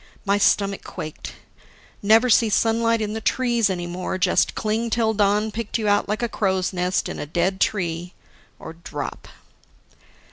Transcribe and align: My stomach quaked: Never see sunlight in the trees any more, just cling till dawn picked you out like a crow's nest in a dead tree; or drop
My 0.25 0.39
stomach 0.39 0.83
quaked: 0.83 1.33
Never 2.01 2.27
see 2.27 2.49
sunlight 2.49 3.01
in 3.03 3.13
the 3.13 3.21
trees 3.21 3.69
any 3.69 3.85
more, 3.85 4.17
just 4.17 4.55
cling 4.55 4.89
till 4.89 5.13
dawn 5.13 5.51
picked 5.51 5.77
you 5.77 5.87
out 5.87 6.09
like 6.09 6.23
a 6.23 6.27
crow's 6.27 6.73
nest 6.73 7.07
in 7.07 7.19
a 7.19 7.27
dead 7.27 7.59
tree; 7.61 8.15
or 8.57 8.73
drop 8.73 9.27